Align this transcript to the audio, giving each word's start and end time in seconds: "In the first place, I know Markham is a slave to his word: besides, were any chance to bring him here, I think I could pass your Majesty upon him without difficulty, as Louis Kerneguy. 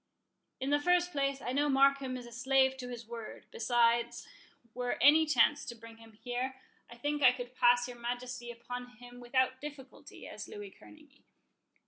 "In 0.59 0.71
the 0.71 0.79
first 0.79 1.11
place, 1.11 1.41
I 1.43 1.51
know 1.51 1.69
Markham 1.69 2.17
is 2.17 2.25
a 2.25 2.31
slave 2.31 2.75
to 2.77 2.87
his 2.89 3.05
word: 3.07 3.45
besides, 3.51 4.27
were 4.73 4.97
any 4.99 5.27
chance 5.27 5.63
to 5.65 5.75
bring 5.75 5.97
him 5.97 6.13
here, 6.13 6.55
I 6.89 6.95
think 6.97 7.21
I 7.21 7.31
could 7.33 7.53
pass 7.53 7.87
your 7.87 7.99
Majesty 7.99 8.49
upon 8.49 8.97
him 8.97 9.19
without 9.19 9.61
difficulty, 9.61 10.27
as 10.27 10.47
Louis 10.47 10.71
Kerneguy. 10.71 11.21